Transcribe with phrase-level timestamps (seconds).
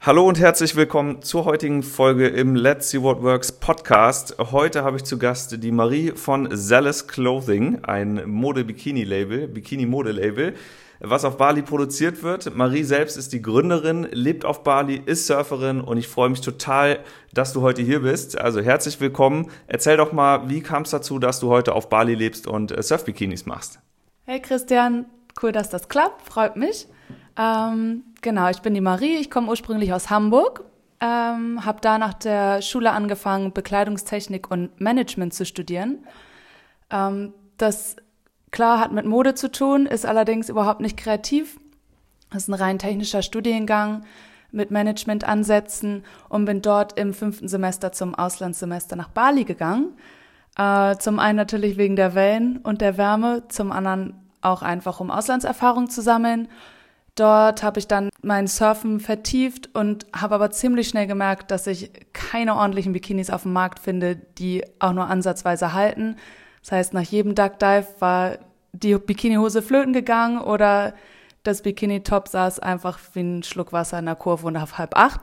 [0.00, 4.36] Hallo und herzlich willkommen zur heutigen Folge im Let's See What Works Podcast.
[4.38, 10.54] Heute habe ich zu Gast die Marie von Zealous Clothing, ein Mode-Bikini-Label, Bikini-Mode-Label,
[11.00, 12.54] was auf Bali produziert wird.
[12.54, 17.00] Marie selbst ist die Gründerin, lebt auf Bali, ist Surferin und ich freue mich total,
[17.34, 18.38] dass du heute hier bist.
[18.38, 19.50] Also herzlich willkommen.
[19.66, 22.80] Erzähl doch mal, wie kam es dazu, dass du heute auf Bali lebst und äh,
[22.84, 23.80] Surf-Bikinis machst?
[24.26, 25.06] Hey Christian,
[25.42, 26.86] cool, dass das klappt, freut mich.
[27.38, 30.64] Ähm, genau, ich bin die Marie, ich komme ursprünglich aus Hamburg,
[31.00, 36.04] ähm, habe da nach der Schule angefangen, Bekleidungstechnik und Management zu studieren.
[36.90, 37.94] Ähm, das
[38.50, 41.60] klar hat mit Mode zu tun, ist allerdings überhaupt nicht kreativ.
[42.30, 44.04] Das ist ein rein technischer Studiengang
[44.50, 49.96] mit Managementansätzen und bin dort im fünften Semester zum Auslandssemester nach Bali gegangen.
[50.56, 55.10] Äh, zum einen natürlich wegen der Wellen und der Wärme, zum anderen auch einfach um
[55.12, 56.48] Auslandserfahrung zu sammeln
[57.18, 61.90] Dort habe ich dann mein Surfen vertieft und habe aber ziemlich schnell gemerkt, dass ich
[62.12, 66.14] keine ordentlichen Bikinis auf dem Markt finde, die auch nur ansatzweise halten.
[66.62, 68.38] Das heißt, nach jedem Duck Dive war
[68.72, 70.94] die Bikinihose flöten gegangen oder
[71.42, 75.22] das Bikini-Top saß einfach wie ein Schluck Wasser in der Kurve und auf halb acht.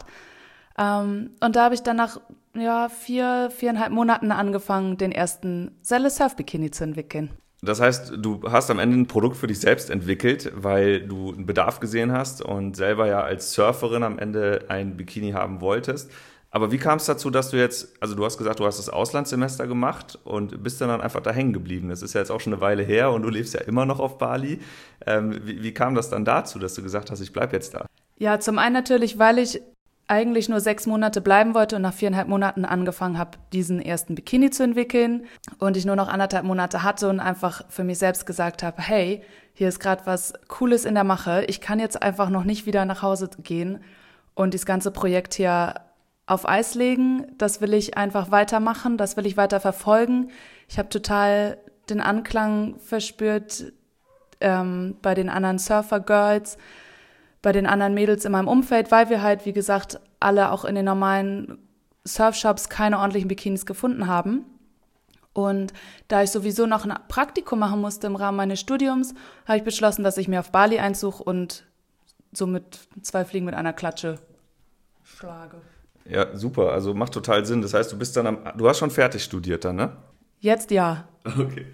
[0.78, 2.19] Ähm, und da habe ich dann nach
[2.56, 7.31] ja, vier, viereinhalb Monaten angefangen, den ersten Selle Surf Bikini zu entwickeln.
[7.66, 11.45] Das heißt, du hast am Ende ein Produkt für dich selbst entwickelt, weil du einen
[11.45, 16.11] Bedarf gesehen hast und selber ja als Surferin am Ende ein Bikini haben wolltest.
[16.55, 18.88] Aber wie kam es dazu, dass du jetzt, also du hast gesagt, du hast das
[18.88, 21.89] Auslandssemester gemacht und bist dann, einfach da hängen geblieben.
[21.89, 24.00] Das ist ja jetzt auch schon eine Weile her und du lebst ja immer noch
[24.00, 24.61] auf Bali.
[25.05, 27.85] Ähm, wie, wie kam das dann dazu, dass du gesagt hast, ich bleibe jetzt da?
[28.17, 29.61] Ja, zum einen natürlich, weil ich
[30.08, 34.52] eigentlich nur sechs Monate bleiben wollte und nach viereinhalb Monaten angefangen habe, diesen ersten Bikini
[34.52, 35.25] zu entwickeln
[35.58, 39.23] und ich nur noch anderthalb Monate hatte und einfach für mich selbst gesagt habe, hey,
[39.53, 42.86] hier ist gerade was Cooles in der Mache, ich kann jetzt einfach noch nicht wieder
[42.86, 43.80] nach Hause gehen
[44.36, 45.75] und das ganze Projekt hier
[46.28, 50.30] auf Eis legen, das will ich einfach weitermachen, das will ich weiter verfolgen.
[50.67, 51.58] Ich habe total
[51.90, 53.74] den Anklang verspürt
[54.41, 56.58] ähm, bei den anderen Surfer-Girls,
[57.45, 60.73] bei den anderen Mädels in meinem Umfeld, weil wir halt, wie gesagt, alle auch in
[60.73, 61.59] den normalen
[62.03, 64.45] Surfshops keine ordentlichen Bikinis gefunden haben.
[65.31, 65.72] Und
[66.07, 69.13] da ich sowieso noch ein Praktikum machen musste im Rahmen meines Studiums,
[69.45, 71.67] habe ich beschlossen, dass ich mir auf Bali einsuche und
[72.34, 74.17] somit zwei Fliegen mit einer Klatsche
[75.03, 75.61] schlage.
[76.09, 76.72] Ja, super.
[76.72, 77.61] Also macht total Sinn.
[77.61, 79.95] Das heißt, du bist dann am, du hast schon fertig studiert dann, ne?
[80.39, 81.07] Jetzt ja.
[81.25, 81.67] Okay.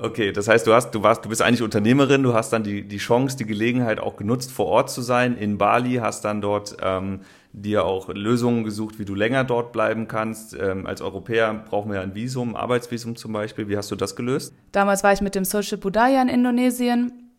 [0.00, 2.86] Okay, das heißt, du hast, du warst, du bist eigentlich Unternehmerin, du hast dann die,
[2.86, 6.76] die Chance, die Gelegenheit auch genutzt, vor Ort zu sein in Bali, hast dann dort
[6.80, 7.22] ähm,
[7.52, 10.54] dir auch Lösungen gesucht, wie du länger dort bleiben kannst.
[10.54, 13.68] Ähm, als Europäer brauchen wir ja ein Visum, Arbeitsvisum zum Beispiel.
[13.68, 14.54] Wie hast du das gelöst?
[14.70, 17.32] Damals war ich mit dem Social Budaya in Indonesien.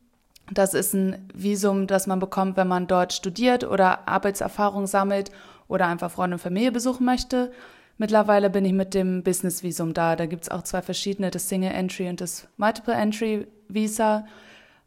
[0.52, 5.32] Das ist ein Visum, das man bekommt, wenn man dort studiert oder Arbeitserfahrung sammelt
[5.70, 7.52] oder einfach Freunde und Familie besuchen möchte.
[8.00, 10.16] Mittlerweile bin ich mit dem Business-Visum da.
[10.16, 14.26] Da gibt es auch zwei verschiedene, das Single Entry und das Multiple Entry Visa.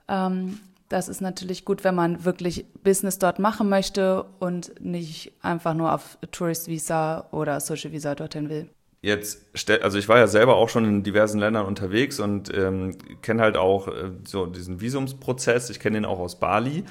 [0.09, 0.59] Ähm,
[0.89, 5.93] das ist natürlich gut, wenn man wirklich Business dort machen möchte und nicht einfach nur
[5.95, 8.71] auf Tourist Visa oder Social Visa dorthin will.
[9.03, 9.45] Jetzt,
[9.83, 13.59] also ich war ja selber auch schon in diversen Ländern unterwegs und ähm, kenne halt
[13.59, 15.69] auch äh, so diesen Visumsprozess.
[15.69, 16.85] Ich kenne den auch aus Bali.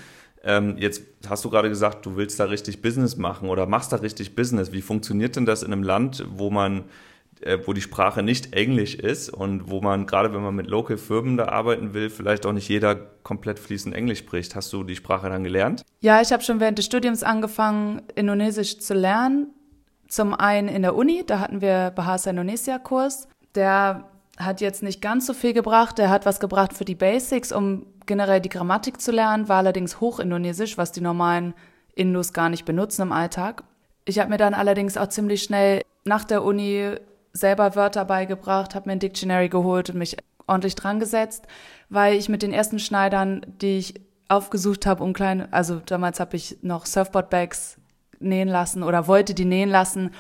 [0.43, 3.97] Ähm, jetzt hast du gerade gesagt, du willst da richtig Business machen oder machst da
[3.97, 4.71] richtig Business.
[4.71, 6.85] Wie funktioniert denn das in einem Land, wo man,
[7.41, 10.97] äh, wo die Sprache nicht Englisch ist und wo man, gerade wenn man mit Local
[10.97, 14.55] Firmen da arbeiten will, vielleicht auch nicht jeder komplett fließend Englisch spricht?
[14.55, 15.83] Hast du die Sprache dann gelernt?
[15.99, 19.47] Ja, ich habe schon während des Studiums angefangen, Indonesisch zu lernen.
[20.07, 23.27] Zum einen in der Uni, da hatten wir Bahasa Indonesia Kurs.
[23.53, 25.97] Der hat jetzt nicht ganz so viel gebracht.
[25.99, 30.01] Der hat was gebracht für die Basics, um generell die Grammatik zu lernen, war allerdings
[30.01, 31.53] Hochindonesisch, was die normalen
[31.95, 33.63] Indus gar nicht benutzen im Alltag.
[34.03, 36.95] Ich habe mir dann allerdings auch ziemlich schnell nach der Uni
[37.31, 41.47] selber Wörter beigebracht, habe mir ein Dictionary geholt und mich ordentlich dran gesetzt,
[41.87, 46.35] weil ich mit den ersten Schneidern, die ich aufgesucht habe, um kleine, also damals habe
[46.35, 47.77] ich noch Surfboard-Bags
[48.19, 50.11] nähen lassen oder wollte die nähen lassen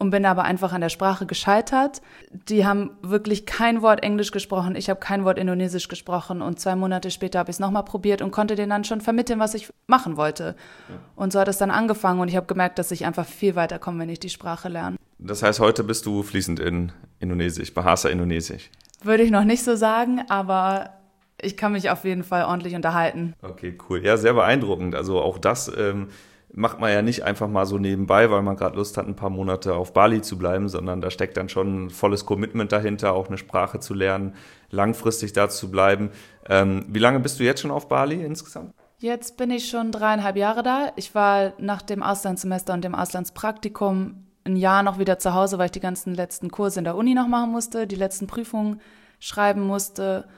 [0.00, 2.00] und bin aber einfach an der Sprache gescheitert.
[2.30, 6.74] Die haben wirklich kein Wort Englisch gesprochen, ich habe kein Wort Indonesisch gesprochen und zwei
[6.74, 9.70] Monate später habe ich es nochmal probiert und konnte denen dann schon vermitteln, was ich
[9.86, 10.56] machen wollte.
[10.88, 10.94] Ja.
[11.16, 14.00] Und so hat es dann angefangen und ich habe gemerkt, dass ich einfach viel weiterkomme,
[14.00, 14.96] wenn ich die Sprache lerne.
[15.18, 18.70] Das heißt, heute bist du fließend in Indonesisch, Bahasa Indonesisch.
[19.02, 20.94] Würde ich noch nicht so sagen, aber
[21.42, 23.34] ich kann mich auf jeden Fall ordentlich unterhalten.
[23.42, 24.02] Okay, cool.
[24.02, 24.94] Ja, sehr beeindruckend.
[24.94, 26.08] Also auch das ähm,
[26.52, 29.30] macht man ja nicht einfach mal so nebenbei, weil man gerade Lust hat, ein paar
[29.30, 33.28] Monate auf Bali zu bleiben, sondern da steckt dann schon ein volles Commitment dahinter, auch
[33.28, 34.34] eine Sprache zu lernen,
[34.70, 36.10] langfristig da zu bleiben.
[36.48, 38.74] Ähm, wie lange bist du jetzt schon auf Bali insgesamt?
[38.98, 40.92] Jetzt bin ich schon dreieinhalb Jahre da.
[40.96, 45.66] Ich war nach dem Auslandssemester und dem Auslandspraktikum ein Jahr noch wieder zu Hause, weil
[45.66, 48.80] ich die ganzen letzten Kurse in der Uni noch machen musste, die letzten Prüfungen
[49.18, 50.28] schreiben musste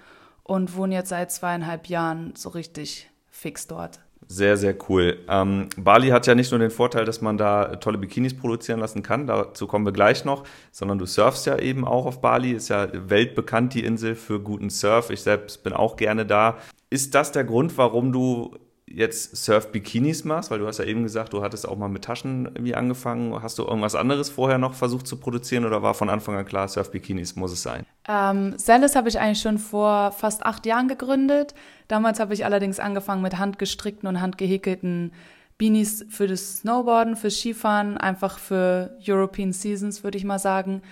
[0.44, 4.00] und wohne jetzt seit zweieinhalb Jahren so richtig fix dort.
[4.32, 5.18] Sehr, sehr cool.
[5.28, 9.02] Ähm, Bali hat ja nicht nur den Vorteil, dass man da tolle Bikinis produzieren lassen
[9.02, 12.70] kann, dazu kommen wir gleich noch, sondern du surfst ja eben auch auf Bali, ist
[12.70, 15.10] ja weltbekannt die Insel für guten Surf.
[15.10, 16.56] Ich selbst bin auch gerne da.
[16.88, 18.56] Ist das der Grund, warum du
[18.86, 22.46] jetzt Surf-Bikinis machst, weil du hast ja eben gesagt, du hattest auch mal mit Taschen
[22.46, 23.42] irgendwie angefangen.
[23.42, 26.68] Hast du irgendwas anderes vorher noch versucht zu produzieren oder war von Anfang an klar,
[26.68, 27.84] Surf-Bikinis muss es sein?
[28.08, 31.54] Ähm, Celis habe ich eigentlich schon vor fast acht Jahren gegründet.
[31.88, 35.12] Damals habe ich allerdings angefangen mit handgestrickten und handgehäkelten
[35.58, 40.82] Beanies für das Snowboarden, für Skifahren, einfach für European Seasons, würde ich mal sagen.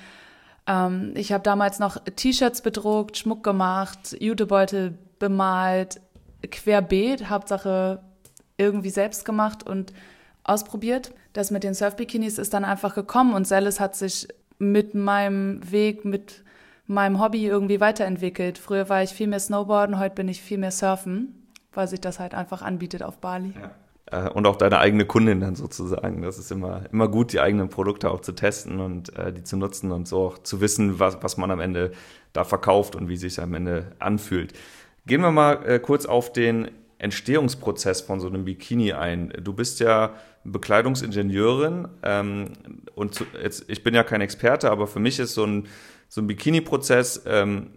[0.67, 6.01] Ähm, ich habe damals noch T-Shirts bedruckt, Schmuck gemacht, Jutebeutel bemalt,
[6.49, 8.01] querbeet, Hauptsache
[8.57, 9.93] irgendwie selbst gemacht und
[10.45, 11.13] ausprobiert.
[11.33, 14.29] Das mit den Surfbikinis ist dann einfach gekommen und Celis hat sich
[14.59, 16.45] mit meinem Weg, mit
[16.91, 18.59] meinem Hobby irgendwie weiterentwickelt.
[18.59, 22.19] Früher war ich viel mehr Snowboarden, heute bin ich viel mehr Surfen, weil sich das
[22.19, 23.55] halt einfach anbietet auf Bali.
[23.61, 23.71] Ja.
[24.11, 26.23] Äh, und auch deine eigene Kundin dann sozusagen.
[26.23, 29.57] Das ist immer, immer gut, die eigenen Produkte auch zu testen und äh, die zu
[29.57, 31.93] nutzen und so auch zu wissen, was, was man am Ende
[32.33, 34.53] da verkauft und wie sich am Ende anfühlt.
[35.07, 39.33] Gehen wir mal äh, kurz auf den Entstehungsprozess von so einem Bikini ein.
[39.43, 40.13] Du bist ja
[40.45, 42.53] Bekleidungsingenieurin ähm,
[42.95, 45.67] und zu, jetzt, ich bin ja kein Experte, aber für mich ist so ein,
[46.11, 47.71] so ein Bikini-Prozess ähm,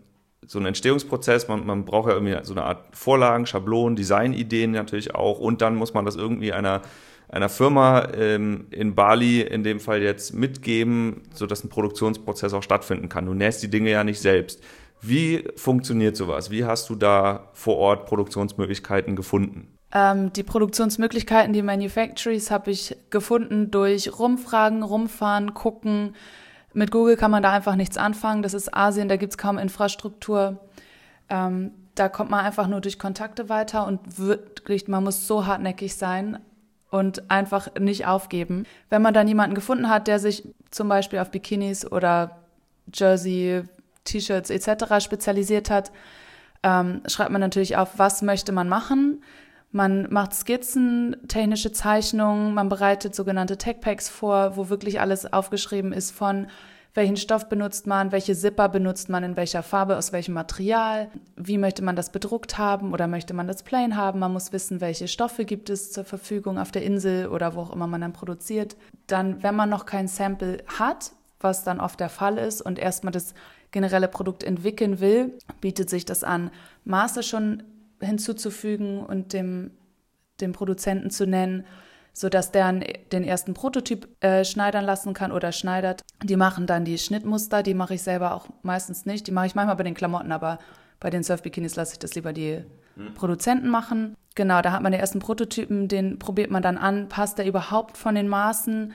[0.45, 1.47] so ein Entstehungsprozess.
[1.47, 5.75] Man, man braucht ja irgendwie so eine Art Vorlagen, Schablonen, Designideen natürlich auch und dann
[5.75, 6.81] muss man das irgendwie einer
[7.29, 13.09] einer Firma ähm, in Bali in dem Fall jetzt mitgeben, sodass ein Produktionsprozess auch stattfinden
[13.09, 13.25] kann.
[13.25, 14.61] Du nähst die Dinge ja nicht selbst.
[15.01, 16.51] Wie funktioniert sowas?
[16.51, 19.75] Wie hast du da vor Ort Produktionsmöglichkeiten gefunden?
[19.91, 26.15] Ähm, die Produktionsmöglichkeiten, die Manufactories habe ich gefunden durch Rumfragen, Rumfahren, gucken.
[26.73, 28.41] Mit Google kann man da einfach nichts anfangen.
[28.41, 30.59] Das ist Asien, da gibt es kaum Infrastruktur.
[31.29, 35.95] Ähm, da kommt man einfach nur durch Kontakte weiter und wirklich, man muss so hartnäckig
[35.95, 36.39] sein
[36.89, 38.65] und einfach nicht aufgeben.
[38.89, 42.39] Wenn man dann jemanden gefunden hat, der sich zum Beispiel auf Bikinis oder
[42.91, 43.63] Jersey,
[44.03, 44.99] T-Shirts etc.
[44.99, 45.91] spezialisiert hat,
[46.63, 49.23] ähm, schreibt man natürlich auf, was möchte man machen.
[49.73, 56.11] Man macht Skizzen, technische Zeichnungen, man bereitet sogenannte Tech-Packs vor, wo wirklich alles aufgeschrieben ist
[56.11, 56.47] von
[56.93, 61.57] welchen Stoff benutzt man, welche Zipper benutzt man, in welcher Farbe, aus welchem Material, wie
[61.57, 64.19] möchte man das bedruckt haben oder möchte man das plain haben.
[64.19, 67.73] Man muss wissen, welche Stoffe gibt es zur Verfügung auf der Insel oder wo auch
[67.73, 68.75] immer man dann produziert.
[69.07, 73.11] Dann, wenn man noch kein Sample hat, was dann oft der Fall ist und erstmal
[73.11, 73.33] das
[73.71, 76.51] generelle Produkt entwickeln will, bietet sich das an,
[76.85, 77.63] Maße schon
[78.03, 79.71] hinzuzufügen und dem,
[80.41, 81.65] dem Produzenten zu nennen,
[82.13, 82.71] sodass der
[83.11, 86.01] den ersten Prototyp äh, schneidern lassen kann oder schneidert.
[86.23, 89.27] Die machen dann die Schnittmuster, die mache ich selber auch meistens nicht.
[89.27, 90.59] Die mache ich manchmal bei den Klamotten, aber
[90.99, 92.63] bei den Surfbikinis lasse ich das lieber die
[92.95, 93.13] mhm.
[93.15, 94.15] Produzenten machen.
[94.35, 97.09] Genau, da hat man den ersten Prototypen, den probiert man dann an.
[97.09, 98.93] Passt der überhaupt von den Maßen?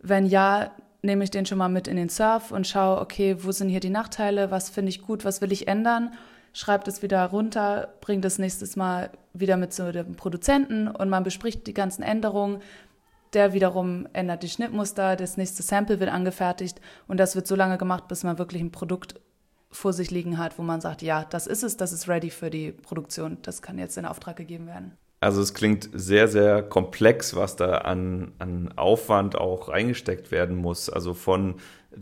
[0.00, 0.70] Wenn ja,
[1.02, 3.80] nehme ich den schon mal mit in den Surf und schaue, okay, wo sind hier
[3.80, 6.12] die Nachteile, was finde ich gut, was will ich ändern,
[6.52, 11.22] schreibe das wieder runter, bringe das nächstes Mal wieder mit zu dem Produzenten und man
[11.22, 12.62] bespricht die ganzen Änderungen.
[13.32, 17.78] Der wiederum ändert die Schnittmuster, das nächste Sample wird angefertigt und das wird so lange
[17.78, 19.14] gemacht, bis man wirklich ein Produkt
[19.70, 22.50] vor sich liegen hat, wo man sagt, ja, das ist es, das ist ready für
[22.50, 24.96] die Produktion, das kann jetzt in Auftrag gegeben werden.
[25.20, 30.88] Also es klingt sehr, sehr komplex, was da an, an Aufwand auch reingesteckt werden muss.
[30.88, 31.56] Also von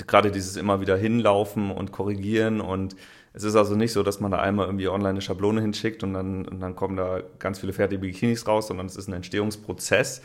[0.07, 2.95] gerade dieses immer wieder hinlaufen und korrigieren und
[3.33, 6.15] es ist also nicht so, dass man da einmal irgendwie online eine Schablone hinschickt und
[6.15, 10.23] dann, und dann kommen da ganz viele fertige Bikinis raus, sondern es ist ein Entstehungsprozess.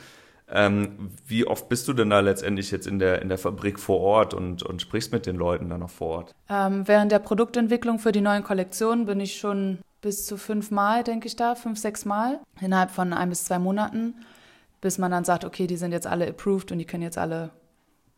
[0.50, 4.02] Ähm, wie oft bist du denn da letztendlich jetzt in der, in der Fabrik vor
[4.02, 6.36] Ort und, und sprichst mit den Leuten da noch vor Ort?
[6.50, 11.04] Ähm, während der Produktentwicklung für die neuen Kollektionen bin ich schon bis zu fünf Mal,
[11.04, 14.16] denke ich da, fünf, sechs Mal innerhalb von ein bis zwei Monaten,
[14.82, 17.52] bis man dann sagt, okay, die sind jetzt alle approved und die können jetzt alle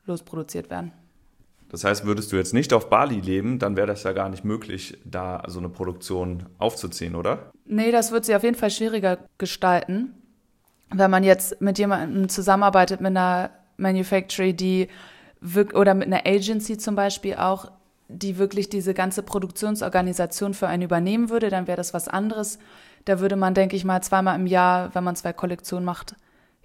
[0.06, 0.92] losproduziert werden.
[1.76, 4.46] Das heißt, würdest du jetzt nicht auf Bali leben, dann wäre das ja gar nicht
[4.46, 7.52] möglich, da so eine Produktion aufzuziehen, oder?
[7.66, 10.14] Nee, das wird sie auf jeden Fall schwieriger gestalten.
[10.94, 14.88] Wenn man jetzt mit jemandem zusammenarbeitet, mit einer Manufactory, die
[15.74, 17.70] oder mit einer Agency zum Beispiel auch,
[18.08, 22.58] die wirklich diese ganze Produktionsorganisation für einen übernehmen würde, dann wäre das was anderes.
[23.04, 26.16] Da würde man, denke ich mal, zweimal im Jahr, wenn man zwei Kollektionen macht,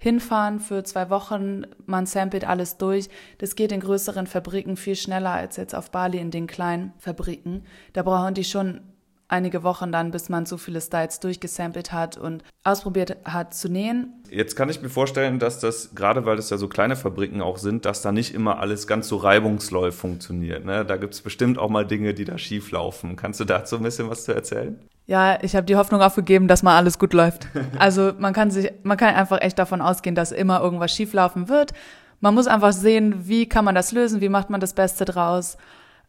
[0.01, 1.61] hinfahren für zwei Wochen.
[1.85, 3.07] Man samplet alles durch.
[3.37, 7.63] Das geht in größeren Fabriken viel schneller als jetzt auf Bali in den kleinen Fabriken.
[7.93, 8.81] Da brauchen die schon
[9.27, 14.23] einige Wochen dann, bis man so viele Styles durchgesampelt hat und ausprobiert hat zu nähen.
[14.29, 17.59] Jetzt kann ich mir vorstellen, dass das, gerade weil das ja so kleine Fabriken auch
[17.59, 20.65] sind, dass da nicht immer alles ganz so reibungsläufig funktioniert.
[20.65, 20.83] Ne?
[20.83, 23.15] Da gibt es bestimmt auch mal Dinge, die da schief laufen.
[23.15, 24.79] Kannst du dazu ein bisschen was zu erzählen?
[25.07, 27.47] Ja, ich habe die Hoffnung aufgegeben, dass mal alles gut läuft.
[27.79, 31.73] Also man kann sich, man kann einfach echt davon ausgehen, dass immer irgendwas schieflaufen wird.
[32.19, 35.57] Man muss einfach sehen, wie kann man das lösen, wie macht man das Beste draus.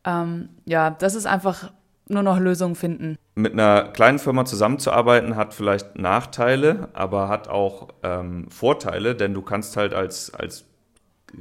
[0.04, 1.72] Ähm, ja, das ist einfach
[2.08, 3.16] nur noch Lösungen finden.
[3.34, 9.42] Mit einer kleinen Firma zusammenzuarbeiten hat vielleicht Nachteile, aber hat auch ähm, Vorteile, denn du
[9.42, 10.66] kannst halt als, als,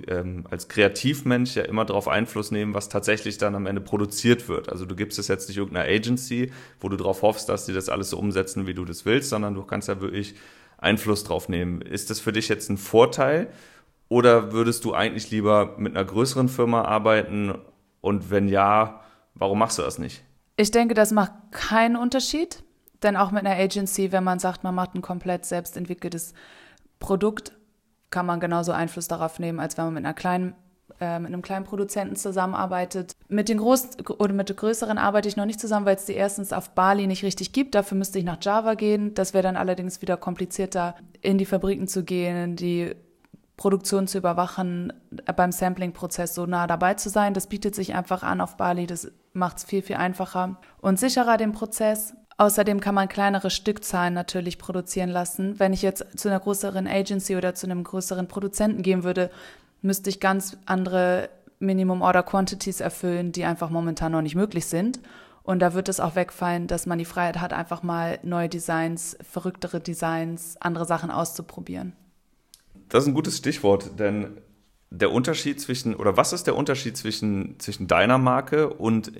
[0.07, 4.69] ähm, als Kreativmensch ja immer darauf Einfluss nehmen, was tatsächlich dann am Ende produziert wird.
[4.69, 7.89] Also du gibst es jetzt nicht irgendeiner Agency, wo du darauf hoffst, dass die das
[7.89, 10.35] alles so umsetzen, wie du das willst, sondern du kannst ja wirklich
[10.77, 11.81] Einfluss drauf nehmen.
[11.81, 13.47] Ist das für dich jetzt ein Vorteil
[14.09, 17.53] oder würdest du eigentlich lieber mit einer größeren Firma arbeiten
[18.01, 19.01] und wenn ja,
[19.35, 20.23] warum machst du das nicht?
[20.57, 22.63] Ich denke, das macht keinen Unterschied,
[23.03, 26.33] denn auch mit einer Agency, wenn man sagt, man macht ein komplett selbst entwickeltes
[26.99, 27.53] Produkt,
[28.11, 30.53] kann man genauso Einfluss darauf nehmen, als wenn man mit einer kleinen
[30.99, 33.15] äh, mit einem kleinen Produzenten zusammenarbeitet.
[33.27, 36.13] Mit den großen oder mit den größeren arbeite ich noch nicht zusammen, weil es die
[36.13, 37.75] erstens auf Bali nicht richtig gibt.
[37.75, 39.13] Dafür müsste ich nach Java gehen.
[39.15, 42.93] Das wäre dann allerdings wieder komplizierter, in die Fabriken zu gehen, die
[43.57, 44.93] Produktion zu überwachen,
[45.25, 47.33] äh, beim Sampling-Prozess so nah dabei zu sein.
[47.33, 48.85] Das bietet sich einfach an auf Bali.
[48.85, 52.13] Das macht es viel, viel einfacher und sicherer den Prozess.
[52.41, 55.59] Außerdem kann man kleinere Stückzahlen natürlich produzieren lassen.
[55.59, 59.29] Wenn ich jetzt zu einer größeren Agency oder zu einem größeren Produzenten gehen würde,
[59.83, 61.29] müsste ich ganz andere
[61.59, 64.99] Minimum Order Quantities erfüllen, die einfach momentan noch nicht möglich sind.
[65.43, 69.19] Und da wird es auch wegfallen, dass man die Freiheit hat, einfach mal neue Designs,
[69.21, 71.93] verrücktere Designs, andere Sachen auszuprobieren.
[72.89, 74.41] Das ist ein gutes Stichwort, denn
[74.93, 79.11] der Unterschied zwischen, oder was ist der Unterschied zwischen, zwischen deiner Marke und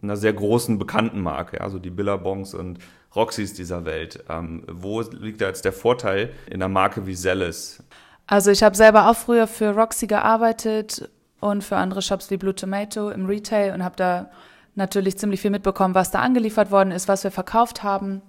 [0.00, 2.78] einer sehr großen bekannten Marke, also die Billabongs und
[3.14, 4.24] Roxys dieser Welt?
[4.30, 7.82] Ähm, wo liegt da jetzt der Vorteil in einer Marke wie Zealous?
[8.28, 12.54] Also ich habe selber auch früher für Roxy gearbeitet und für andere Shops wie Blue
[12.54, 14.30] Tomato im Retail und habe da
[14.76, 18.22] natürlich ziemlich viel mitbekommen, was da angeliefert worden ist, was wir verkauft haben,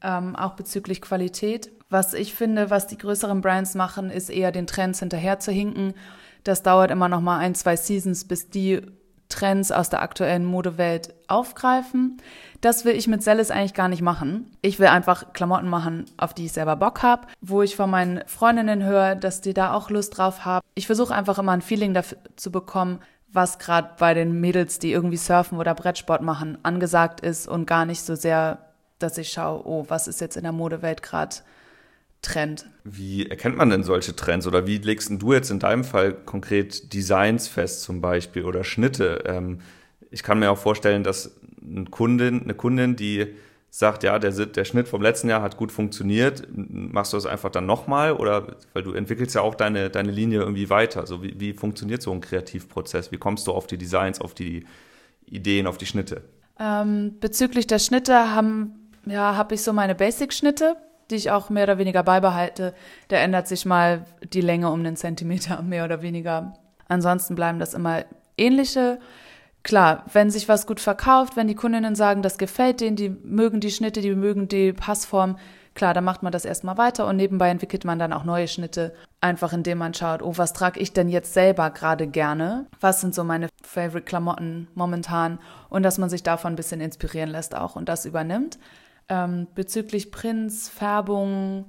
[0.00, 1.72] ähm, auch bezüglich Qualität.
[1.90, 5.94] Was ich finde, was die größeren Brands machen, ist eher den Trends hinterher zu hinken.
[6.46, 8.80] Das dauert immer noch mal ein, zwei Seasons, bis die
[9.28, 12.22] Trends aus der aktuellen Modewelt aufgreifen.
[12.60, 14.56] Das will ich mit Celis eigentlich gar nicht machen.
[14.62, 18.22] Ich will einfach Klamotten machen, auf die ich selber Bock habe, wo ich von meinen
[18.28, 20.64] Freundinnen höre, dass die da auch Lust drauf haben.
[20.76, 23.00] Ich versuche einfach immer ein Feeling dafür zu bekommen,
[23.32, 27.86] was gerade bei den Mädels, die irgendwie surfen oder Brettsport machen, angesagt ist und gar
[27.86, 28.58] nicht so sehr,
[29.00, 31.34] dass ich schaue, oh, was ist jetzt in der Modewelt gerade
[32.26, 32.66] Trend.
[32.84, 36.92] Wie erkennt man denn solche Trends oder wie legst du jetzt in deinem Fall konkret
[36.92, 39.22] Designs fest zum Beispiel oder Schnitte?
[39.26, 39.60] Ähm,
[40.10, 43.34] ich kann mir auch vorstellen, dass eine Kundin, eine Kundin, die
[43.70, 47.50] sagt, ja, der, der Schnitt vom letzten Jahr hat gut funktioniert, machst du das einfach
[47.50, 51.00] dann nochmal oder weil du entwickelst ja auch deine, deine Linie irgendwie weiter.
[51.00, 53.12] Also wie, wie funktioniert so ein Kreativprozess?
[53.12, 54.66] Wie kommst du auf die Designs, auf die
[55.26, 56.22] Ideen, auf die Schnitte?
[56.58, 60.76] Ähm, bezüglich der Schnitte haben ja, habe ich so meine Basic-Schnitte
[61.10, 62.74] die ich auch mehr oder weniger beibehalte.
[63.08, 66.54] Da ändert sich mal die Länge um einen Zentimeter, mehr oder weniger.
[66.88, 68.04] Ansonsten bleiben das immer
[68.36, 68.98] ähnliche.
[69.62, 73.60] Klar, wenn sich was gut verkauft, wenn die Kundinnen sagen, das gefällt denen, die mögen
[73.60, 75.38] die Schnitte, die mögen die Passform,
[75.74, 78.94] klar, dann macht man das erstmal weiter und nebenbei entwickelt man dann auch neue Schnitte,
[79.20, 82.66] einfach indem man schaut, oh, was trage ich denn jetzt selber gerade gerne?
[82.80, 85.40] Was sind so meine Favorite Klamotten momentan?
[85.68, 88.58] Und dass man sich davon ein bisschen inspirieren lässt auch und das übernimmt.
[89.08, 91.66] Ähm, bezüglich Prints, Färbung,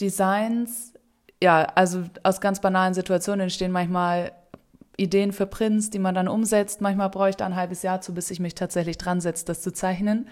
[0.00, 0.94] Designs,
[1.42, 4.32] ja, also aus ganz banalen Situationen entstehen manchmal
[4.96, 6.80] Ideen für Prints, die man dann umsetzt.
[6.80, 10.28] Manchmal da ein halbes Jahr zu, bis ich mich tatsächlich dran setze, das zu zeichnen.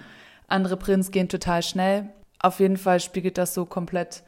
[0.49, 2.09] Andere Prints gehen total schnell.
[2.38, 4.23] Auf jeden Fall spiegelt das so komplett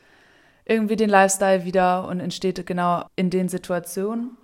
[0.65, 4.37] irgendwie den Lifestyle wieder und entsteht genau in den Situationen.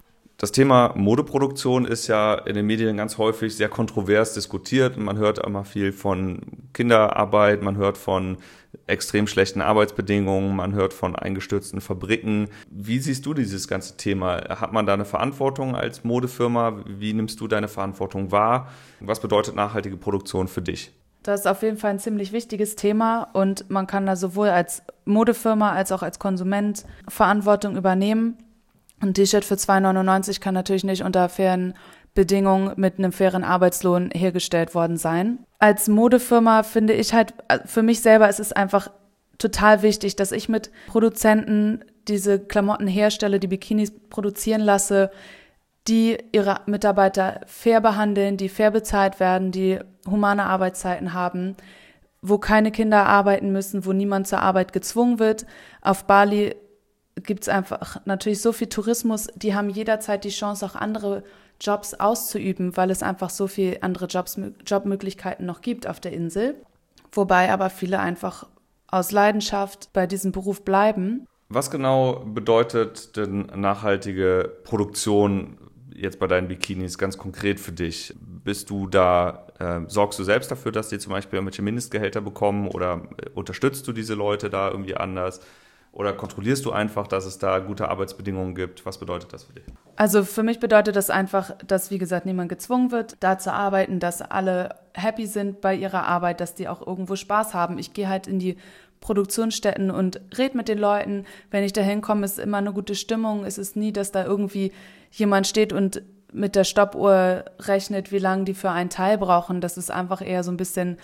[0.42, 4.96] Das Thema Modeproduktion ist ja in den Medien ganz häufig sehr kontrovers diskutiert.
[4.96, 6.40] Man hört immer viel von
[6.72, 8.38] Kinderarbeit, man hört von
[8.88, 12.48] extrem schlechten Arbeitsbedingungen, man hört von eingestürzten Fabriken.
[12.68, 14.38] Wie siehst du dieses ganze Thema?
[14.48, 16.82] Hat man da eine Verantwortung als Modefirma?
[16.88, 18.68] Wie nimmst du deine Verantwortung wahr?
[18.98, 20.90] Was bedeutet nachhaltige Produktion für dich?
[21.22, 24.82] Das ist auf jeden Fall ein ziemlich wichtiges Thema und man kann da sowohl als
[25.04, 28.38] Modefirma als auch als Konsument Verantwortung übernehmen.
[29.02, 31.74] Ein T-Shirt für 2,99 kann natürlich nicht unter fairen
[32.14, 35.40] Bedingungen mit einem fairen Arbeitslohn hergestellt worden sein.
[35.58, 38.90] Als Modefirma finde ich halt, für mich selber ist es einfach
[39.38, 45.10] total wichtig, dass ich mit Produzenten diese Klamotten herstelle, die Bikinis produzieren lasse,
[45.88, 51.56] die ihre Mitarbeiter fair behandeln, die fair bezahlt werden, die humane Arbeitszeiten haben,
[52.20, 55.44] wo keine Kinder arbeiten müssen, wo niemand zur Arbeit gezwungen wird.
[55.80, 56.54] Auf Bali
[57.16, 61.22] gibt es einfach natürlich so viel Tourismus, die haben jederzeit die Chance, auch andere
[61.60, 66.56] Jobs auszuüben, weil es einfach so viele andere Jobs, Jobmöglichkeiten noch gibt auf der Insel.
[67.12, 68.46] Wobei aber viele einfach
[68.88, 71.26] aus Leidenschaft bei diesem Beruf bleiben.
[71.48, 75.58] Was genau bedeutet denn nachhaltige Produktion
[75.94, 78.14] jetzt bei deinen Bikinis ganz konkret für dich?
[78.18, 82.68] Bist du da, äh, sorgst du selbst dafür, dass die zum Beispiel irgendwelche Mindestgehälter bekommen
[82.68, 85.40] oder äh, unterstützt du diese Leute da irgendwie anders?
[85.92, 88.86] Oder kontrollierst du einfach, dass es da gute Arbeitsbedingungen gibt?
[88.86, 89.64] Was bedeutet das für dich?
[89.94, 94.00] Also für mich bedeutet das einfach, dass, wie gesagt, niemand gezwungen wird, da zu arbeiten,
[94.00, 97.78] dass alle happy sind bei ihrer Arbeit, dass die auch irgendwo Spaß haben.
[97.78, 98.56] Ich gehe halt in die
[99.00, 101.26] Produktionsstätten und red mit den Leuten.
[101.50, 103.44] Wenn ich da hinkomme, ist immer eine gute Stimmung.
[103.44, 104.72] Es ist nie, dass da irgendwie
[105.10, 109.60] jemand steht und mit der Stoppuhr rechnet, wie lange die für einen Teil brauchen.
[109.60, 110.96] Das ist einfach eher so ein bisschen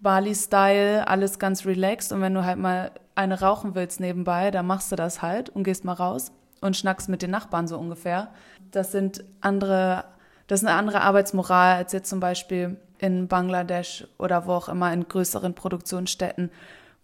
[0.00, 2.12] Bali-Style, alles ganz relaxed.
[2.12, 5.64] Und wenn du halt mal eine rauchen willst nebenbei, dann machst du das halt und
[5.64, 8.28] gehst mal raus und schnackst mit den Nachbarn so ungefähr.
[8.70, 10.04] Das sind andere,
[10.46, 14.92] das ist eine andere Arbeitsmoral als jetzt zum Beispiel in Bangladesch oder wo auch immer
[14.92, 16.50] in größeren Produktionsstätten,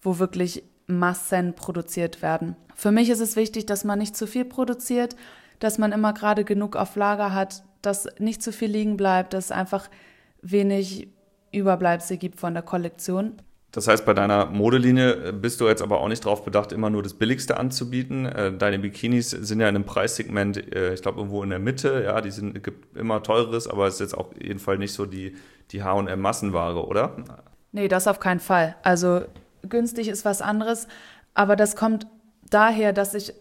[0.00, 2.56] wo wirklich Massen produziert werden.
[2.74, 5.16] Für mich ist es wichtig, dass man nicht zu viel produziert,
[5.58, 9.52] dass man immer gerade genug auf Lager hat, dass nicht zu viel liegen bleibt, dass
[9.52, 9.88] einfach
[10.40, 11.08] wenig
[11.52, 13.34] Überbleibsel gibt von der Kollektion.
[13.72, 17.02] Das heißt, bei deiner Modelinie bist du jetzt aber auch nicht darauf bedacht, immer nur
[17.02, 18.26] das Billigste anzubieten.
[18.26, 22.02] Äh, deine Bikinis sind ja in einem Preissegment, äh, ich glaube, irgendwo in der Mitte.
[22.04, 25.36] Ja, die sind, gibt immer teureres, aber es ist jetzt auch jedenfalls nicht so die,
[25.70, 27.16] die H&M-Massenware, oder?
[27.72, 28.76] Nee, das auf keinen Fall.
[28.82, 29.22] Also
[29.66, 30.86] günstig ist was anderes,
[31.32, 32.06] aber das kommt
[32.50, 33.32] daher, dass ich,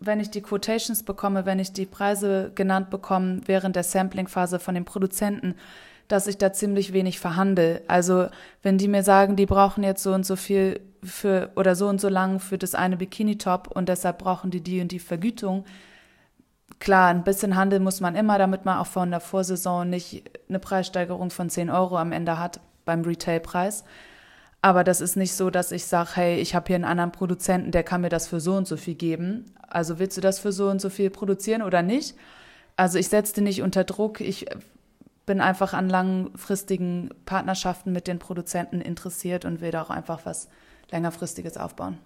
[0.00, 4.74] wenn ich die Quotations bekomme, wenn ich die Preise genannt bekomme während der Sampling-Phase von
[4.74, 5.54] den Produzenten,
[6.08, 7.82] dass ich da ziemlich wenig verhandle.
[7.88, 8.28] Also
[8.62, 12.00] wenn die mir sagen, die brauchen jetzt so und so viel für oder so und
[12.00, 15.64] so lang für das eine Bikini-Top und deshalb brauchen die die und die Vergütung.
[16.78, 20.58] Klar, ein bisschen Handel muss man immer, damit man auch von der Vorsaison nicht eine
[20.58, 23.84] Preissteigerung von 10 Euro am Ende hat beim Retailpreis.
[24.62, 27.70] Aber das ist nicht so, dass ich sage, hey, ich habe hier einen anderen Produzenten,
[27.70, 29.44] der kann mir das für so und so viel geben.
[29.68, 32.16] Also willst du das für so und so viel produzieren oder nicht?
[32.76, 34.20] Also ich setze nicht unter Druck.
[34.20, 34.46] Ich
[35.26, 40.48] bin einfach an langfristigen Partnerschaften mit den Produzenten interessiert und will da auch einfach was
[40.90, 41.98] längerfristiges aufbauen.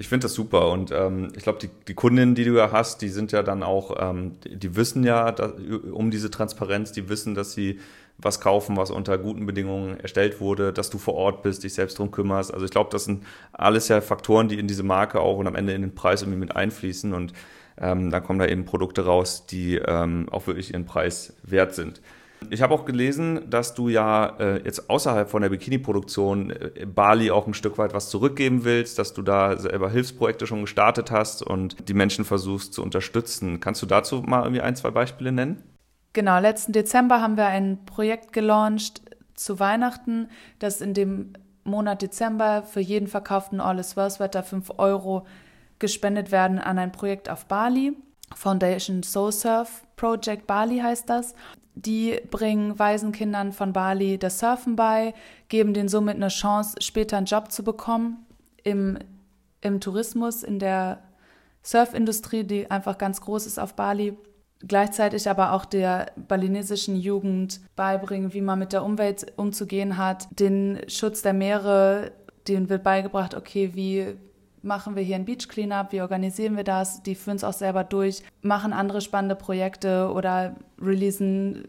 [0.00, 3.02] Ich finde das super und ähm, ich glaube, die, die Kundinnen, die du ja hast,
[3.02, 5.54] die sind ja dann auch, ähm, die, die, wissen ja dass,
[5.90, 7.80] um diese Transparenz, die wissen, dass sie
[8.16, 11.98] was kaufen, was unter guten Bedingungen erstellt wurde, dass du vor Ort bist, dich selbst
[11.98, 12.54] drum kümmerst.
[12.54, 15.56] Also ich glaube, das sind alles ja Faktoren, die in diese Marke auch und am
[15.56, 17.32] Ende in den Preis irgendwie mit einfließen und
[17.80, 22.00] ähm, dann kommen da eben Produkte raus, die ähm, auch wirklich ihren Preis wert sind.
[22.50, 27.30] Ich habe auch gelesen, dass du ja äh, jetzt außerhalb von der Bikini-Produktion äh, Bali
[27.30, 31.42] auch ein Stück weit was zurückgeben willst, dass du da selber Hilfsprojekte schon gestartet hast
[31.42, 33.60] und die Menschen versuchst zu unterstützen.
[33.60, 35.62] Kannst du dazu mal irgendwie ein, zwei Beispiele nennen?
[36.12, 39.02] Genau, letzten Dezember haben wir ein Projekt gelauncht
[39.34, 44.72] zu Weihnachten, das in dem Monat Dezember für jeden verkauften All is Well Sweater 5
[44.78, 45.26] Euro
[45.78, 47.92] gespendet werden an ein Projekt auf Bali.
[48.34, 51.34] Foundation Soul Surf Project Bali heißt das.
[51.80, 55.14] Die bringen Waisenkindern von Bali das Surfen bei,
[55.48, 58.26] geben denen somit eine Chance, später einen Job zu bekommen
[58.64, 58.98] im,
[59.60, 60.98] im Tourismus, in der
[61.62, 64.16] Surfindustrie, die einfach ganz groß ist auf Bali.
[64.66, 70.80] Gleichzeitig aber auch der balinesischen Jugend beibringen, wie man mit der Umwelt umzugehen hat, den
[70.88, 72.10] Schutz der Meere,
[72.48, 74.16] denen wird beigebracht, okay, wie
[74.62, 77.84] machen wir hier ein Beach Cleanup, wie organisieren wir das, die führen es auch selber
[77.84, 81.68] durch, machen andere spannende Projekte oder releasen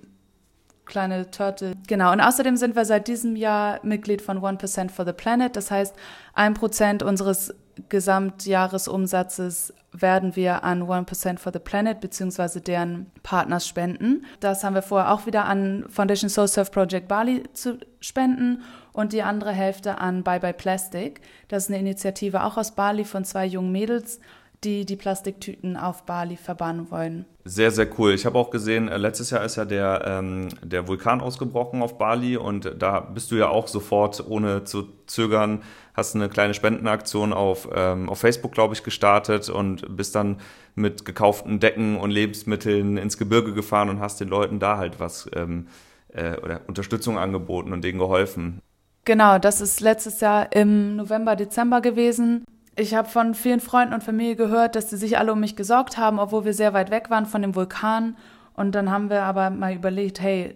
[0.90, 1.74] kleine Turtle.
[1.88, 5.56] Genau, und außerdem sind wir seit diesem Jahr Mitglied von 1% for the Planet.
[5.56, 5.96] Das heißt,
[6.34, 7.54] ein Prozent unseres
[7.88, 12.60] Gesamtjahresumsatzes werden wir an 1% for the Planet bzw.
[12.60, 14.26] deren Partners spenden.
[14.40, 19.14] Das haben wir vorher auch wieder an Foundation Soul Surf Project Bali zu spenden und
[19.14, 21.22] die andere Hälfte an Bye Bye Plastic.
[21.48, 24.20] Das ist eine Initiative auch aus Bali von zwei jungen Mädels,
[24.64, 27.26] die die Plastiktüten auf Bali verbannen wollen.
[27.46, 28.14] Sehr, sehr cool.
[28.14, 31.98] Ich habe auch gesehen, äh, letztes Jahr ist ja der, ähm, der Vulkan ausgebrochen auf
[31.98, 37.32] Bali und da bist du ja auch sofort, ohne zu zögern, hast eine kleine Spendenaktion
[37.32, 40.42] auf, ähm, auf Facebook, glaube ich, gestartet und bist dann
[40.76, 45.30] mit gekauften Decken und Lebensmitteln ins Gebirge gefahren und hast den Leuten da halt was
[45.36, 45.68] ähm,
[46.10, 48.62] äh, oder Unterstützung angeboten und denen geholfen.
[49.10, 52.46] Genau, das ist letztes Jahr im November, Dezember gewesen.
[52.76, 55.98] Ich habe von vielen Freunden und Familie gehört, dass sie sich alle um mich gesorgt
[55.98, 58.16] haben, obwohl wir sehr weit weg waren von dem Vulkan
[58.54, 60.54] Und dann haben wir aber mal überlegt, hey,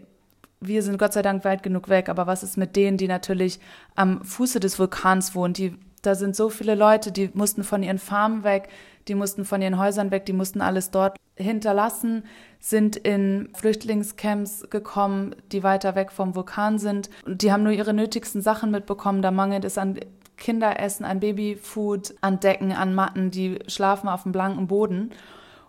[0.59, 3.59] wir sind Gott sei Dank weit genug weg, aber was ist mit denen, die natürlich
[3.95, 5.55] am Fuße des Vulkans wohnen?
[5.55, 8.69] Die, da sind so viele Leute, die mussten von ihren Farmen weg,
[9.07, 12.23] die mussten von ihren Häusern weg, die mussten alles dort hinterlassen,
[12.63, 17.09] sind in Flüchtlingscamps gekommen, die weiter weg vom Vulkan sind.
[17.25, 19.21] Und die haben nur ihre nötigsten Sachen mitbekommen.
[19.21, 19.99] Da mangelt es an
[20.37, 25.11] Kinderessen, an Babyfood, an Decken, an Matten, die schlafen auf dem blanken Boden.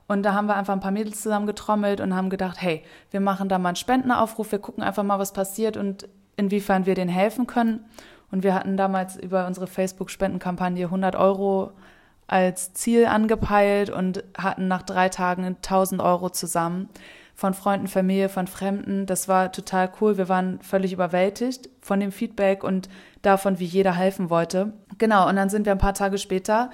[0.06, 3.18] Und da haben wir einfach ein paar Mädels zusammen getrommelt und haben gedacht, hey, wir
[3.18, 7.10] machen da mal einen Spendenaufruf, wir gucken einfach mal, was passiert und inwiefern wir denen
[7.10, 7.84] helfen können.
[8.30, 11.72] Und wir hatten damals über unsere Facebook-Spendenkampagne 100 Euro
[12.26, 16.88] als Ziel angepeilt und hatten nach drei Tagen 1000 Euro zusammen
[17.34, 19.06] von Freunden, Familie, von Fremden.
[19.06, 20.16] Das war total cool.
[20.16, 22.88] Wir waren völlig überwältigt von dem Feedback und
[23.22, 24.72] davon, wie jeder helfen wollte.
[24.98, 26.70] Genau, und dann sind wir ein paar Tage später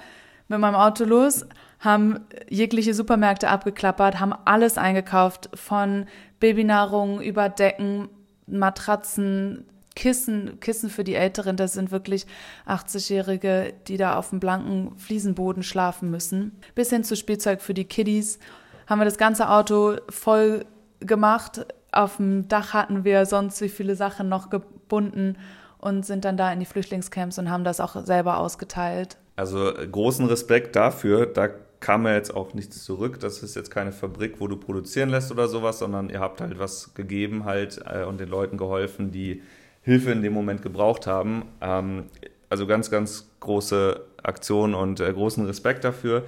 [0.47, 1.45] mit meinem Auto los,
[1.79, 6.05] haben jegliche Supermärkte abgeklappert, haben alles eingekauft, von
[6.39, 8.09] Babynahrung über Decken,
[8.47, 12.25] Matratzen, Kissen, Kissen für die Älteren, das sind wirklich
[12.65, 16.57] 80-Jährige, die da auf dem blanken Fliesenboden schlafen müssen.
[16.75, 18.39] Bis hin zu Spielzeug für die Kiddies
[18.87, 20.65] haben wir das ganze Auto voll
[20.99, 21.65] gemacht.
[21.91, 25.37] Auf dem Dach hatten wir sonst wie viele Sachen noch gebunden
[25.77, 29.17] und sind dann da in die Flüchtlingscamps und haben das auch selber ausgeteilt.
[29.35, 31.25] Also großen Respekt dafür.
[31.25, 31.49] Da
[31.79, 33.19] kam ja jetzt auch nichts zurück.
[33.19, 36.59] Das ist jetzt keine Fabrik, wo du produzieren lässt oder sowas, sondern ihr habt halt
[36.59, 39.41] was gegeben halt äh, und den Leuten geholfen, die
[39.81, 41.45] Hilfe in dem Moment gebraucht haben.
[41.61, 42.05] Ähm,
[42.49, 46.23] also ganz, ganz große Aktion und äh, großen Respekt dafür.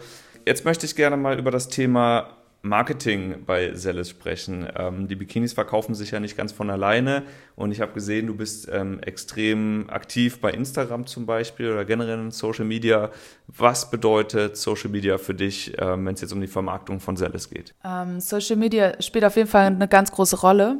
[0.45, 4.65] Jetzt möchte ich gerne mal über das Thema Marketing bei Selles sprechen.
[4.77, 7.23] Ähm, die Bikinis verkaufen sich ja nicht ganz von alleine
[7.57, 12.19] und ich habe gesehen, du bist ähm, extrem aktiv bei Instagram zum Beispiel oder generell
[12.19, 13.11] in Social Media.
[13.47, 17.49] Was bedeutet Social Media für dich, ähm, wenn es jetzt um die Vermarktung von Selles
[17.49, 17.75] geht?
[17.83, 20.77] Ähm, Social Media spielt auf jeden Fall eine ganz große Rolle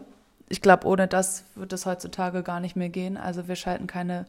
[0.53, 3.17] ich glaube, ohne das wird es heutzutage gar nicht mehr gehen.
[3.17, 4.27] Also wir schalten keine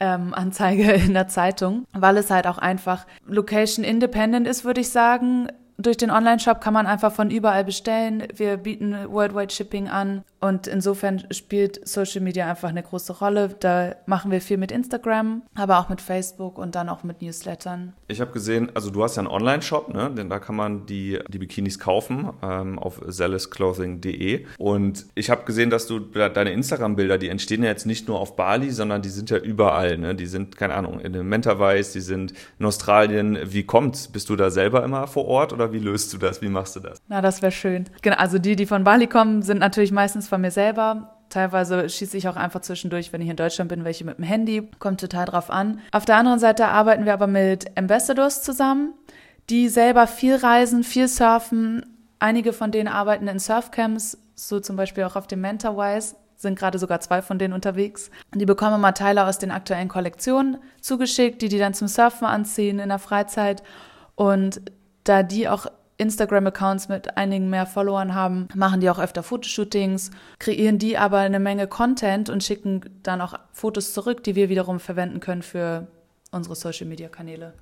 [0.00, 4.88] ähm, Anzeige in der Zeitung, weil es halt auch einfach location independent ist, würde ich
[4.90, 8.26] sagen durch den Online-Shop kann man einfach von überall bestellen.
[8.34, 13.54] Wir bieten Worldwide Shipping an und insofern spielt Social Media einfach eine große Rolle.
[13.60, 17.92] Da machen wir viel mit Instagram, aber auch mit Facebook und dann auch mit Newslettern.
[18.08, 20.10] Ich habe gesehen, also du hast ja einen Online-Shop, ne?
[20.16, 25.68] denn da kann man die, die Bikinis kaufen ähm, auf zealousclothing.de und ich habe gesehen,
[25.68, 29.28] dass du deine Instagram-Bilder, die entstehen ja jetzt nicht nur auf Bali, sondern die sind
[29.28, 29.98] ja überall.
[29.98, 30.14] Ne?
[30.14, 33.38] Die sind, keine Ahnung, in den Mentawais, die sind in Australien.
[33.44, 34.08] Wie kommt's?
[34.08, 36.40] Bist du da selber immer vor Ort oder oder wie löst du das?
[36.42, 36.98] Wie machst du das?
[37.08, 37.84] Na, das wäre schön.
[38.02, 41.16] Genau, also die, die von Bali kommen, sind natürlich meistens von mir selber.
[41.28, 44.68] Teilweise schieße ich auch einfach zwischendurch, wenn ich in Deutschland bin, welche mit dem Handy.
[44.78, 45.80] Kommt total drauf an.
[45.92, 48.94] Auf der anderen Seite arbeiten wir aber mit Ambassadors zusammen,
[49.50, 51.84] die selber viel reisen, viel surfen.
[52.18, 56.78] Einige von denen arbeiten in Surfcamps, so zum Beispiel auch auf dem Mentorwise sind gerade
[56.78, 58.10] sogar zwei von denen unterwegs.
[58.34, 62.78] Die bekommen mal Teile aus den aktuellen Kollektionen zugeschickt, die die dann zum Surfen anziehen
[62.78, 63.62] in der Freizeit.
[64.14, 64.60] Und
[65.04, 65.66] da die auch
[65.98, 71.40] Instagram-Accounts mit einigen mehr Followern haben, machen die auch öfter Fotoshootings, kreieren die aber eine
[71.40, 75.86] Menge Content und schicken dann auch Fotos zurück, die wir wiederum verwenden können für
[76.30, 77.54] unsere Social-Media-Kanäle.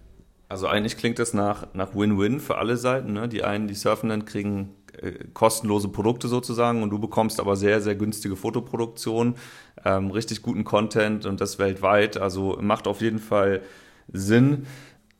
[0.49, 3.13] Also eigentlich klingt das nach, nach Win-Win für alle Seiten.
[3.13, 3.29] Ne?
[3.29, 7.95] Die einen, die Surfenden, kriegen äh, kostenlose Produkte sozusagen und du bekommst aber sehr, sehr
[7.95, 9.37] günstige Fotoproduktion,
[9.85, 12.19] ähm, richtig guten Content und das weltweit.
[12.19, 13.63] Also macht auf jeden Fall
[14.13, 14.67] Sinn.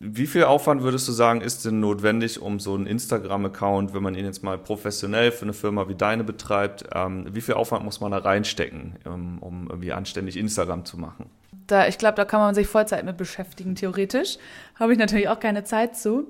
[0.01, 4.15] Wie viel Aufwand würdest du sagen, ist denn notwendig, um so einen Instagram-Account, wenn man
[4.15, 8.01] ihn jetzt mal professionell für eine Firma wie deine betreibt, ähm, wie viel Aufwand muss
[8.01, 11.31] man da reinstecken, um, um irgendwie anständig Instagram zu machen?
[11.67, 14.37] Da, ich glaube, da kann man sich Vollzeit mit beschäftigen, theoretisch.
[14.75, 16.27] Habe ich natürlich auch keine Zeit zu.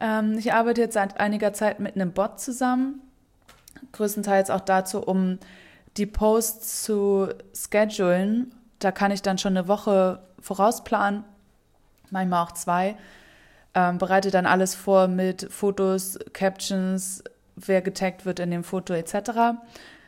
[0.00, 3.00] Ähm, ich arbeite jetzt seit einiger Zeit mit einem Bot zusammen,
[3.92, 5.38] größtenteils auch dazu, um
[5.96, 8.54] die Posts zu schedulen.
[8.78, 11.24] Da kann ich dann schon eine Woche vorausplanen
[12.12, 12.96] manchmal auch zwei.
[13.74, 17.22] Ähm, bereite dann alles vor mit Fotos, Captions,
[17.56, 19.58] wer getaggt wird in dem Foto etc.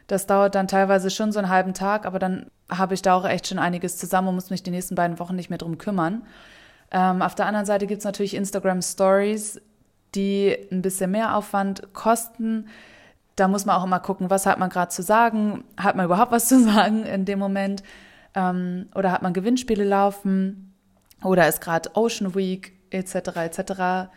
[0.07, 3.25] Das dauert dann teilweise schon so einen halben Tag, aber dann habe ich da auch
[3.25, 6.23] echt schon einiges zusammen und muss mich die nächsten beiden Wochen nicht mehr drum kümmern.
[6.91, 9.61] Ähm, auf der anderen Seite gibt es natürlich Instagram Stories,
[10.15, 12.69] die ein bisschen mehr Aufwand kosten.
[13.37, 15.65] Da muss man auch immer gucken, was hat man gerade zu sagen?
[15.77, 17.83] Hat man überhaupt was zu sagen in dem Moment?
[18.35, 20.72] Ähm, oder hat man Gewinnspiele laufen?
[21.25, 23.15] Oder ist gerade Ocean Week etc.
[23.37, 24.11] etc.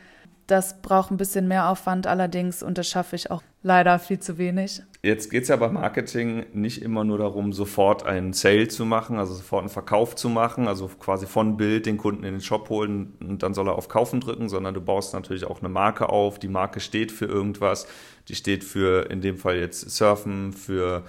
[0.48, 4.38] Das braucht ein bisschen mehr Aufwand allerdings und das schaffe ich auch leider viel zu
[4.38, 4.84] wenig.
[5.02, 9.18] Jetzt geht es ja bei Marketing nicht immer nur darum, sofort einen Sale zu machen,
[9.18, 12.70] also sofort einen Verkauf zu machen, also quasi von Bild den Kunden in den Shop
[12.70, 16.10] holen und dann soll er auf Kaufen drücken, sondern du baust natürlich auch eine Marke
[16.10, 16.38] auf.
[16.38, 17.88] Die Marke steht für irgendwas.
[18.28, 21.04] Die steht für in dem Fall jetzt Surfen, für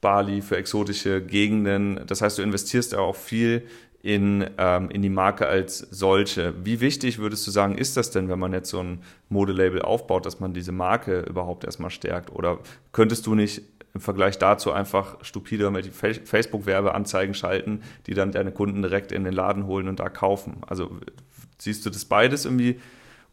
[0.00, 2.00] Bali, für exotische Gegenden.
[2.06, 3.66] Das heißt, du investierst ja auch viel
[4.02, 6.54] in, ähm, in die Marke als solche.
[6.64, 10.24] Wie wichtig würdest du sagen, ist das denn, wenn man jetzt so ein Modelabel aufbaut,
[10.24, 12.30] dass man diese Marke überhaupt erstmal stärkt?
[12.30, 12.58] Oder
[12.92, 13.62] könntest du nicht
[13.94, 19.34] im Vergleich dazu einfach stupide mit Facebook-Werbeanzeigen schalten, die dann deine Kunden direkt in den
[19.34, 20.58] Laden holen und da kaufen?
[20.66, 20.90] Also
[21.58, 22.80] siehst du das beides irgendwie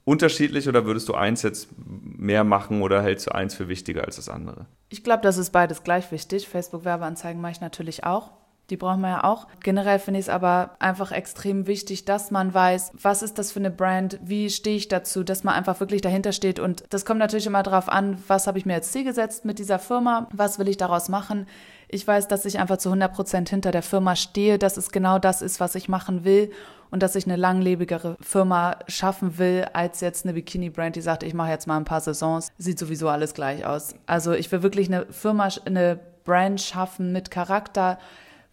[0.04, 4.16] unterschiedlich oder würdest du eins jetzt mehr machen oder hältst du eins für wichtiger als
[4.16, 4.66] das andere?
[4.90, 6.48] Ich glaube, das ist beides gleich wichtig.
[6.48, 8.32] Facebook-Werbeanzeigen mache ich natürlich auch.
[8.70, 9.48] Die brauchen wir ja auch.
[9.62, 13.60] Generell finde ich es aber einfach extrem wichtig, dass man weiß, was ist das für
[13.60, 16.60] eine Brand, wie stehe ich dazu, dass man einfach wirklich dahinter steht.
[16.60, 19.60] Und das kommt natürlich immer darauf an, was habe ich mir als Ziel gesetzt mit
[19.60, 21.48] dieser Firma, was will ich daraus machen.
[21.88, 25.20] Ich weiß, dass ich einfach zu 100 Prozent hinter der Firma stehe, dass es genau
[25.20, 26.52] das ist, was ich machen will
[26.90, 31.34] und dass ich eine langlebigere Firma schaffen will, als jetzt eine Bikini-Brand, die sagt, ich
[31.34, 33.96] mache jetzt mal ein paar Saisons, sieht sowieso alles gleich aus.
[34.08, 38.00] Also ich will wirklich eine Firma, eine Brand schaffen mit Charakter,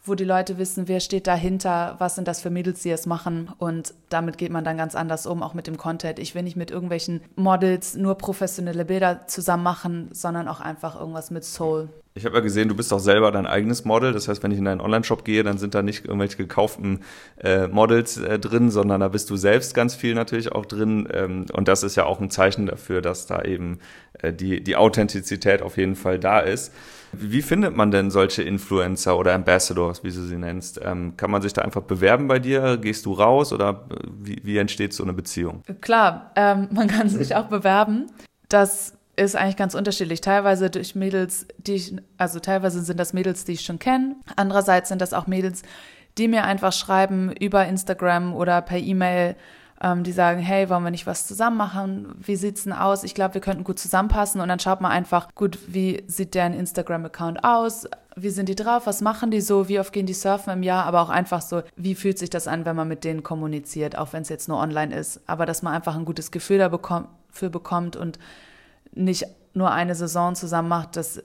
[0.05, 3.51] wo die Leute wissen, wer steht dahinter, was sind das für Mädels, die es machen.
[3.59, 6.19] Und damit geht man dann ganz anders um, auch mit dem Content.
[6.19, 11.31] Ich will nicht mit irgendwelchen Models nur professionelle Bilder zusammen machen, sondern auch einfach irgendwas
[11.31, 11.89] mit Soul.
[12.15, 14.13] Ich habe ja gesehen, du bist auch selber dein eigenes Model.
[14.13, 17.01] Das heißt, wenn ich in deinen Online-Shop gehe, dann sind da nicht irgendwelche gekauften
[17.39, 21.09] äh, Models äh, drin, sondern da bist du selbst ganz viel natürlich auch drin.
[21.11, 23.79] Ähm, und das ist ja auch ein Zeichen dafür, dass da eben
[24.31, 26.73] die, die Authentizität auf jeden Fall da ist.
[27.13, 30.81] Wie findet man denn solche Influencer oder Ambassadors, wie du sie nennst?
[30.83, 32.79] Ähm, kann man sich da einfach bewerben bei dir?
[32.79, 35.63] Gehst du raus oder äh, wie, wie entsteht so eine Beziehung?
[35.81, 38.07] Klar, ähm, man kann sich auch bewerben.
[38.49, 40.23] Das ist eigentlich ganz unterschiedlich.
[40.23, 44.17] Teilweise durch Mädels, die ich, also teilweise sind das Mädels, die ich schon kenne.
[44.37, 45.63] Andererseits sind das auch Mädels,
[46.17, 49.37] die mir einfach schreiben über Instagram oder per E-Mail,
[49.83, 52.15] ähm, die sagen, hey, wollen wir nicht was zusammen machen?
[52.19, 53.03] Wie sieht's denn aus?
[53.03, 56.55] Ich glaube, wir könnten gut zusammenpassen und dann schaut man einfach, gut, wie sieht deren
[56.55, 57.89] Instagram-Account aus?
[58.15, 58.87] Wie sind die drauf?
[58.87, 59.69] Was machen die so?
[59.69, 60.85] Wie oft gehen die surfen im Jahr?
[60.85, 64.13] Aber auch einfach so, wie fühlt sich das an, wenn man mit denen kommuniziert, auch
[64.13, 65.21] wenn es jetzt nur online ist.
[65.27, 68.21] Aber dass man einfach ein gutes Gefühl dafür bekommt und
[68.93, 71.21] nicht nur eine Saison zusammen macht, dass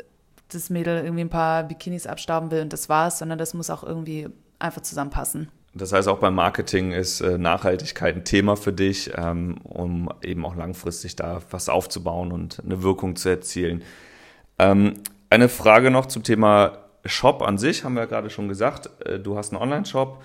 [0.49, 3.83] das Mädel irgendwie ein paar Bikinis abstauben will und das war's, sondern das muss auch
[3.83, 5.49] irgendwie einfach zusammenpassen.
[5.77, 10.45] Das heißt, auch beim Marketing ist äh, Nachhaltigkeit ein Thema für dich, ähm, um eben
[10.45, 13.83] auch langfristig da was aufzubauen und eine Wirkung zu erzielen.
[14.59, 14.95] Ähm,
[15.29, 18.89] eine Frage noch zum Thema Shop an sich, haben wir ja gerade schon gesagt.
[19.05, 20.21] Äh, du hast einen Online-Shop.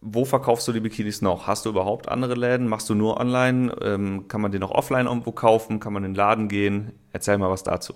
[0.00, 1.46] Wo verkaufst du die Bikinis noch?
[1.46, 2.68] Hast du überhaupt andere Läden?
[2.68, 3.74] Machst du nur online?
[3.80, 5.80] Ähm, kann man die noch offline irgendwo kaufen?
[5.80, 6.92] Kann man in den Laden gehen?
[7.12, 7.94] Erzähl mal was dazu.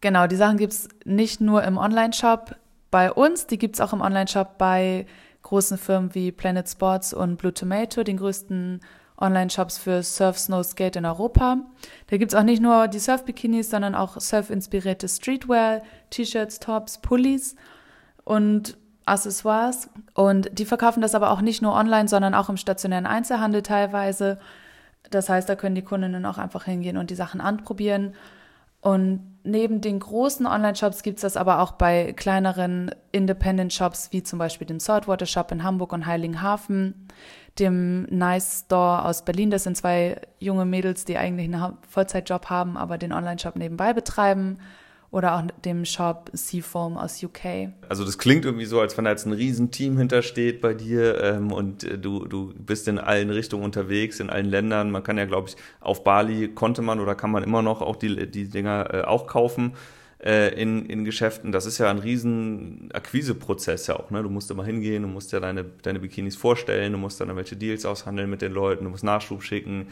[0.00, 2.54] Genau, die Sachen gibt es nicht nur im Online-Shop
[2.94, 5.06] bei uns, die gibt es auch im Online-Shop bei
[5.42, 8.82] großen Firmen wie Planet Sports und Blue Tomato, den größten
[9.18, 11.56] Online-Shops für Surf, Snow, Skate in Europa.
[12.06, 17.56] Da gibt es auch nicht nur die Surf-Bikinis, sondern auch surf-inspirierte Streetwear, T-Shirts, Tops, Pullis
[18.22, 18.76] und
[19.06, 19.90] Accessoires.
[20.14, 24.38] Und die verkaufen das aber auch nicht nur online, sondern auch im stationären Einzelhandel teilweise.
[25.10, 28.14] Das heißt, da können die Kundinnen auch einfach hingehen und die Sachen anprobieren.
[28.80, 34.38] Und neben den großen Online-Shops gibt es das aber auch bei kleineren Independent-Shops, wie zum
[34.38, 37.08] Beispiel dem Saltwater Shop in Hamburg und Heiligenhafen,
[37.58, 39.50] dem Nice Store aus Berlin.
[39.50, 44.58] Das sind zwei junge Mädels, die eigentlich einen Vollzeitjob haben, aber den Online-Shop nebenbei betreiben
[45.14, 47.68] oder auch dem Shop Seafoam aus UK.
[47.88, 51.52] Also das klingt irgendwie so, als wenn da jetzt ein Riesenteam hintersteht bei dir ähm,
[51.52, 54.90] und äh, du, du bist in allen Richtungen unterwegs, in allen Ländern.
[54.90, 57.94] Man kann ja, glaube ich, auf Bali konnte man oder kann man immer noch auch
[57.94, 59.74] die, die Dinger äh, auch kaufen
[60.18, 61.52] äh, in, in Geschäften.
[61.52, 64.10] Das ist ja ein riesen Akquiseprozess ja auch.
[64.10, 64.20] Ne?
[64.20, 67.54] Du musst immer hingehen, du musst ja deine, deine Bikinis vorstellen, du musst dann welche
[67.54, 69.86] Deals aushandeln mit den Leuten, du musst Nachschub schicken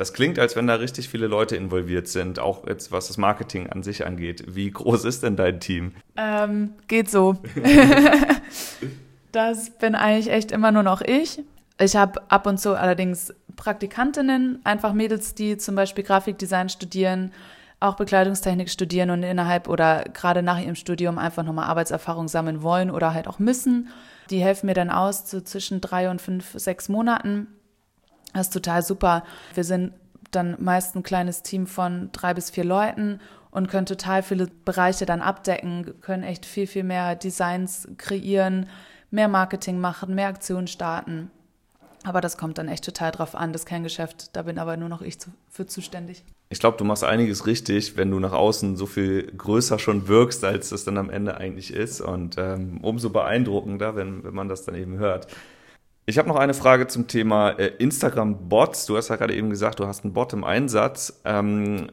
[0.00, 3.68] das klingt, als wenn da richtig viele Leute involviert sind, auch jetzt was das Marketing
[3.68, 4.42] an sich angeht.
[4.48, 5.92] Wie groß ist denn dein Team?
[6.16, 7.36] Ähm, geht so.
[9.32, 11.42] das bin eigentlich echt immer nur noch ich.
[11.78, 17.32] Ich habe ab und zu allerdings Praktikantinnen, einfach Mädels, die zum Beispiel Grafikdesign studieren,
[17.78, 22.90] auch Bekleidungstechnik studieren und innerhalb oder gerade nach ihrem Studium einfach nochmal Arbeitserfahrung sammeln wollen
[22.90, 23.88] oder halt auch müssen.
[24.30, 27.48] Die helfen mir dann aus, so zwischen drei und fünf, sechs Monaten
[28.32, 29.24] das ist total super.
[29.54, 29.92] Wir sind
[30.30, 35.06] dann meist ein kleines Team von drei bis vier Leuten und können total viele Bereiche
[35.06, 38.66] dann abdecken, können echt viel, viel mehr Designs kreieren,
[39.10, 41.30] mehr Marketing machen, mehr Aktionen starten.
[42.04, 44.34] Aber das kommt dann echt total drauf an, das Kerngeschäft.
[44.34, 45.18] Da bin aber nur noch ich
[45.50, 46.24] für zuständig.
[46.48, 50.42] Ich glaube, du machst einiges richtig, wenn du nach außen so viel größer schon wirkst,
[50.44, 52.00] als es dann am Ende eigentlich ist.
[52.00, 55.26] Und ähm, umso beeindruckender, wenn, wenn man das dann eben hört.
[56.10, 58.86] Ich habe noch eine Frage zum Thema äh, Instagram-Bots.
[58.86, 61.22] Du hast ja gerade eben gesagt, du hast einen Bot im Einsatz.
[61.24, 61.86] Ähm,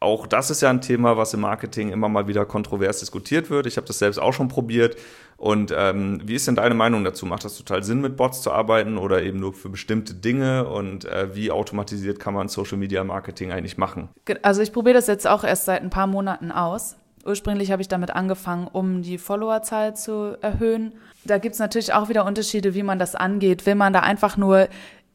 [0.00, 3.66] auch das ist ja ein Thema, was im Marketing immer mal wieder kontrovers diskutiert wird.
[3.66, 4.96] Ich habe das selbst auch schon probiert.
[5.36, 7.24] Und ähm, wie ist denn deine Meinung dazu?
[7.24, 10.66] Macht das total Sinn, mit Bots zu arbeiten oder eben nur für bestimmte Dinge?
[10.66, 14.08] Und äh, wie automatisiert kann man Social Media Marketing eigentlich machen?
[14.42, 16.96] Also ich probiere das jetzt auch erst seit ein paar Monaten aus.
[17.26, 20.92] Ursprünglich habe ich damit angefangen, um die Followerzahl zu erhöhen.
[21.24, 23.66] Da gibt es natürlich auch wieder Unterschiede, wie man das angeht.
[23.66, 24.68] Will man da einfach nur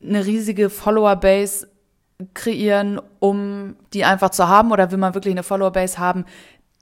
[0.04, 1.70] eine riesige Follower-Base
[2.34, 4.72] kreieren, um die einfach zu haben?
[4.72, 6.26] Oder will man wirklich eine Follower-Base haben,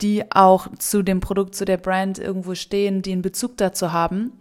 [0.01, 4.33] die auch zu dem Produkt, zu der Brand irgendwo stehen, die einen Bezug dazu haben?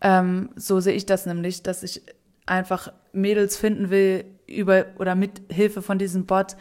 [0.00, 2.02] Ähm, so sehe ich das nämlich, dass ich
[2.46, 6.56] einfach Mädels finden will über oder mit Hilfe von diesem Bot,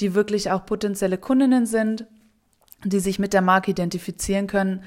[0.00, 2.06] die wirklich auch potenzielle Kundinnen sind,
[2.90, 4.82] die sich mit der Marke identifizieren können.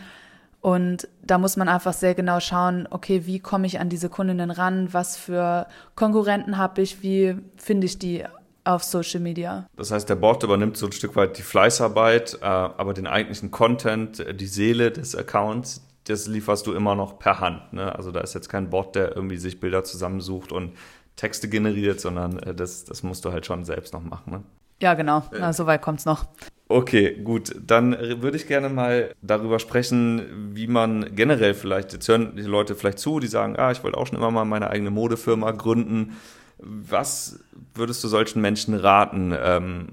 [0.62, 4.52] Und da muss man einfach sehr genau schauen, okay, wie komme ich an diese Kundinnen
[4.52, 8.24] ran, was für Konkurrenten habe ich, wie finde ich die
[8.68, 9.66] auf Social Media.
[9.78, 13.50] Das heißt, der Bot übernimmt so ein Stück weit die Fleißarbeit, äh, aber den eigentlichen
[13.50, 17.74] Content, äh, die Seele des Accounts, das lieferst du immer noch per Hand.
[17.74, 17.96] Ne?
[17.96, 20.74] Also da ist jetzt kein Bot, der irgendwie sich Bilder zusammensucht und
[21.16, 24.34] Texte generiert, sondern äh, das, das musst du halt schon selbst noch machen.
[24.34, 24.44] Ne?
[24.82, 25.24] Ja, genau.
[25.32, 26.26] Na, so weit kommt es noch.
[26.70, 27.56] Okay, gut.
[27.66, 32.76] Dann würde ich gerne mal darüber sprechen, wie man generell vielleicht, jetzt hören die Leute
[32.76, 36.18] vielleicht zu, die sagen, ah, ich wollte auch schon immer mal meine eigene Modefirma gründen.
[36.60, 37.40] Was
[37.74, 39.34] würdest du solchen Menschen raten?
[39.40, 39.88] Ähm,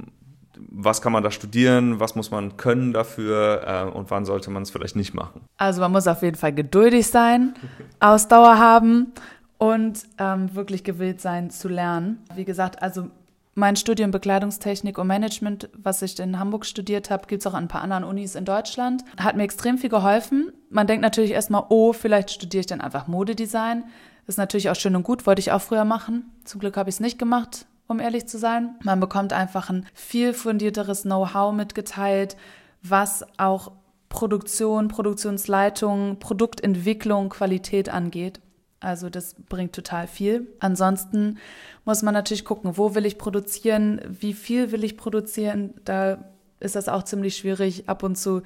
[0.57, 2.01] was kann man da studieren?
[2.01, 3.63] Was muss man können dafür?
[3.67, 5.43] Äh, und wann sollte man es vielleicht nicht machen?
[5.57, 7.55] Also man muss auf jeden Fall geduldig sein,
[8.01, 9.13] Ausdauer haben
[9.59, 12.19] und ähm, wirklich gewillt sein zu lernen.
[12.35, 13.11] Wie gesagt, also
[13.55, 17.65] mein Studium Bekleidungstechnik und Management, was ich in Hamburg studiert habe, gibt es auch an
[17.65, 19.05] ein paar anderen Unis in Deutschland.
[19.17, 20.53] Hat mir extrem viel geholfen.
[20.71, 23.85] Man denkt natürlich erstmal, oh, vielleicht studiere ich dann einfach Modedesign.
[24.27, 26.31] Ist natürlich auch schön und gut, wollte ich auch früher machen.
[26.45, 28.75] Zum Glück habe ich es nicht gemacht, um ehrlich zu sein.
[28.83, 32.37] Man bekommt einfach ein viel fundierteres Know-how mitgeteilt,
[32.83, 33.73] was auch
[34.09, 38.41] Produktion, Produktionsleitung, Produktentwicklung, Qualität angeht.
[38.85, 40.47] Also das bringt total viel.
[40.61, 41.39] Ansonsten
[41.85, 45.75] muss man natürlich gucken, wo will ich produzieren, wie viel will ich produzieren.
[45.85, 46.25] Da
[46.61, 48.43] ist das auch ziemlich schwierig ab und zu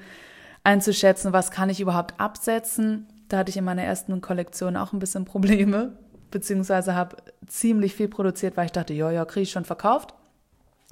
[0.63, 3.07] einzuschätzen, was kann ich überhaupt absetzen.
[3.27, 5.93] Da hatte ich in meiner ersten Kollektion auch ein bisschen Probleme,
[6.31, 10.13] beziehungsweise habe ziemlich viel produziert, weil ich dachte, ja, ja, kriege ich schon verkauft.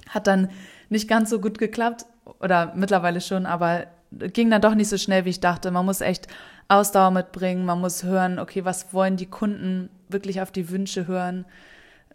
[0.08, 0.50] Hat dann
[0.88, 2.06] nicht ganz so gut geklappt
[2.40, 5.70] oder mittlerweile schon, aber ging dann doch nicht so schnell, wie ich dachte.
[5.70, 6.28] Man muss echt
[6.68, 11.46] Ausdauer mitbringen, man muss hören, okay, was wollen die Kunden, wirklich auf die Wünsche hören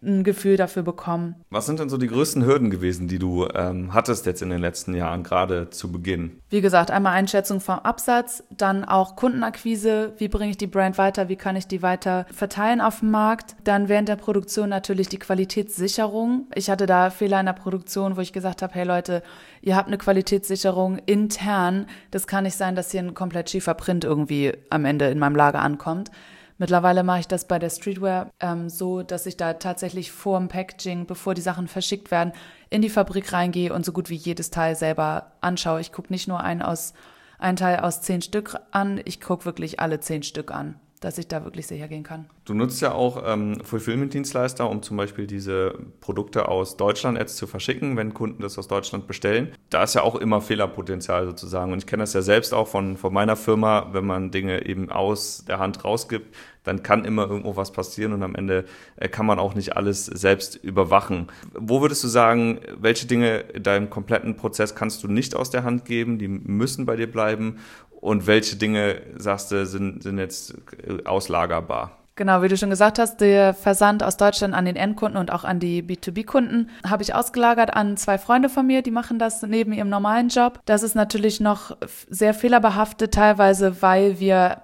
[0.04, 1.36] ein Gefühl dafür bekommen.
[1.50, 4.60] Was sind denn so die größten Hürden gewesen, die du ähm, hattest jetzt in den
[4.60, 6.40] letzten Jahren, gerade zu Beginn?
[6.50, 11.28] Wie gesagt, einmal Einschätzung vom Absatz, dann auch Kundenakquise, wie bringe ich die Brand weiter,
[11.28, 13.56] wie kann ich die weiter verteilen auf dem Markt.
[13.64, 16.46] Dann während der Produktion natürlich die Qualitätssicherung.
[16.54, 19.22] Ich hatte da Fehler in der Produktion, wo ich gesagt habe, hey Leute,
[19.62, 21.86] ihr habt eine Qualitätssicherung intern.
[22.10, 25.36] Das kann nicht sein, dass hier ein komplett schiefer Print irgendwie am Ende in meinem
[25.36, 26.10] Lager ankommt.
[26.58, 30.48] Mittlerweile mache ich das bei der Streetwear ähm, so, dass ich da tatsächlich vor dem
[30.48, 32.32] Packaging, bevor die Sachen verschickt werden,
[32.70, 35.80] in die Fabrik reingehe und so gut wie jedes Teil selber anschaue.
[35.80, 36.94] Ich gucke nicht nur einen aus
[37.38, 41.28] ein Teil aus zehn Stück an, ich gucke wirklich alle zehn Stück an dass ich
[41.28, 42.26] da wirklich sicher gehen kann.
[42.44, 47.46] Du nutzt ja auch ähm, Fulfillment-Dienstleister, um zum Beispiel diese Produkte aus Deutschland jetzt zu
[47.46, 49.52] verschicken, wenn Kunden das aus Deutschland bestellen.
[49.70, 51.72] Da ist ja auch immer Fehlerpotenzial sozusagen.
[51.72, 54.90] Und ich kenne das ja selbst auch von, von meiner Firma, wenn man Dinge eben
[54.90, 58.64] aus der Hand rausgibt, dann kann immer irgendwo was passieren und am Ende
[58.96, 61.28] äh, kann man auch nicht alles selbst überwachen.
[61.52, 65.62] Wo würdest du sagen, welche Dinge in deinem kompletten Prozess kannst du nicht aus der
[65.62, 67.58] Hand geben, die müssen bei dir bleiben
[68.04, 70.54] und welche Dinge, sagst du, sind, sind jetzt
[70.86, 71.96] äh, auslagerbar?
[72.16, 75.42] Genau, wie du schon gesagt hast, der Versand aus Deutschland an den Endkunden und auch
[75.42, 79.72] an die B2B-Kunden habe ich ausgelagert an zwei Freunde von mir, die machen das neben
[79.72, 80.60] ihrem normalen Job.
[80.66, 81.76] Das ist natürlich noch
[82.10, 84.58] sehr fehlerbehaftet, teilweise, weil wir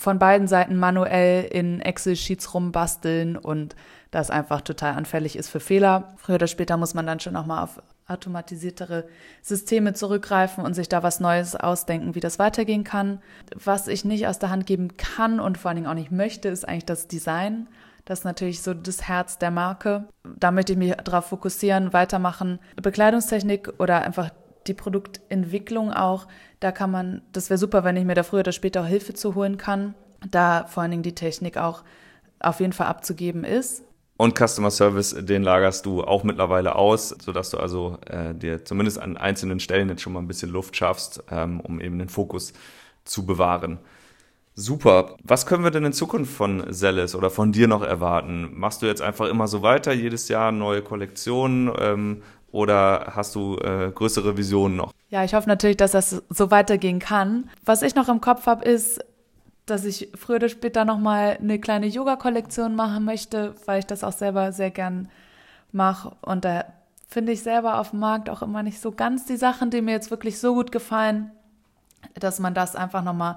[0.00, 3.76] von beiden Seiten manuell in Excel-Sheets rumbasteln und
[4.10, 6.14] das einfach total anfällig ist für Fehler.
[6.16, 9.04] Früher oder später muss man dann schon auch mal auf automatisiertere
[9.42, 13.20] Systeme zurückgreifen und sich da was Neues ausdenken, wie das weitergehen kann.
[13.54, 16.48] Was ich nicht aus der Hand geben kann und vor allen Dingen auch nicht möchte,
[16.48, 17.68] ist eigentlich das Design.
[18.06, 20.08] Das ist natürlich so das Herz der Marke.
[20.24, 22.58] Da möchte ich mich darauf fokussieren, weitermachen.
[22.80, 24.30] Bekleidungstechnik oder einfach
[24.66, 26.26] die Produktentwicklung auch.
[26.60, 29.14] Da kann man, das wäre super, wenn ich mir da früher oder später auch Hilfe
[29.14, 29.94] zu holen kann.
[30.30, 31.82] Da vor allen Dingen die Technik auch
[32.40, 33.82] auf jeden Fall abzugeben ist.
[34.16, 38.98] Und Customer Service, den lagerst du auch mittlerweile aus, sodass du also äh, dir zumindest
[38.98, 42.52] an einzelnen Stellen jetzt schon mal ein bisschen Luft schaffst, ähm, um eben den Fokus
[43.04, 43.78] zu bewahren.
[44.54, 45.16] Super.
[45.24, 48.50] Was können wir denn in Zukunft von Zelis oder von dir noch erwarten?
[48.52, 52.22] Machst du jetzt einfach immer so weiter, jedes Jahr neue Kollektionen ähm,
[52.52, 54.92] oder hast du äh, größere Visionen noch?
[55.08, 57.48] Ja, ich hoffe natürlich, dass das so weitergehen kann.
[57.64, 59.04] Was ich noch im Kopf habe, ist,
[59.66, 64.12] dass ich früher oder später nochmal eine kleine Yoga-Kollektion machen möchte, weil ich das auch
[64.12, 65.08] selber sehr gern
[65.72, 66.12] mache.
[66.22, 66.64] Und da
[67.08, 69.92] finde ich selber auf dem Markt auch immer nicht so ganz die Sachen, die mir
[69.92, 71.30] jetzt wirklich so gut gefallen,
[72.14, 73.36] dass man das einfach nochmal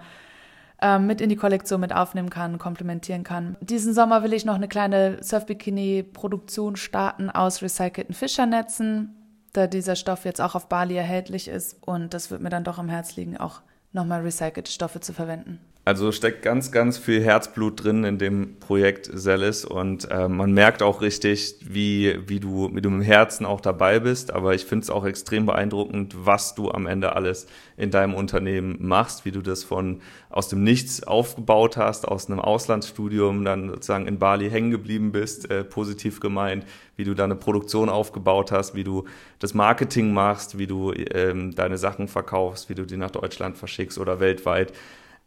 [0.83, 3.55] ähm, mit in die Kollektion mit aufnehmen kann, komplementieren kann.
[3.61, 9.15] Diesen Sommer will ich noch eine kleine Surfbikini-Produktion starten aus recycelten Fischernetzen,
[9.53, 11.77] da dieser Stoff jetzt auch auf Bali erhältlich ist.
[11.81, 13.61] Und das wird mir dann doch am Herz liegen, auch
[13.93, 15.59] nochmal recycelte Stoffe zu verwenden.
[15.85, 20.81] Also steckt ganz, ganz viel Herzblut drin in dem Projekt Zelis und äh, man merkt
[20.81, 24.31] auch richtig, wie, wie, du, wie du im Herzen auch dabei bist.
[24.31, 28.77] Aber ich finde es auch extrem beeindruckend, was du am Ende alles in deinem Unternehmen
[28.79, 34.07] machst, wie du das von aus dem Nichts aufgebaut hast, aus einem Auslandsstudium dann sozusagen
[34.07, 36.65] in Bali hängen geblieben bist, äh, positiv gemeint,
[36.95, 39.03] wie du deine Produktion aufgebaut hast, wie du
[39.39, 43.97] das Marketing machst, wie du ähm, deine Sachen verkaufst, wie du die nach Deutschland verschickst
[43.97, 44.71] oder weltweit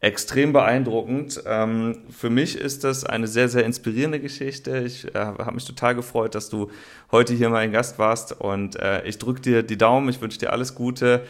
[0.01, 1.43] extrem beeindruckend.
[1.47, 4.79] Ähm, für mich ist das eine sehr, sehr inspirierende Geschichte.
[4.79, 6.71] Ich äh, habe mich total gefreut, dass du
[7.11, 10.09] heute hier mein Gast warst und äh, ich drücke dir die Daumen.
[10.09, 11.25] Ich wünsche dir alles Gute,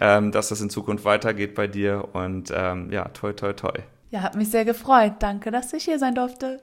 [0.00, 3.72] ähm, dass das in Zukunft weitergeht bei dir und ähm, ja, toi, toi, toi.
[4.10, 5.14] Ja, hat mich sehr gefreut.
[5.18, 6.60] Danke, dass ich hier sein durfte.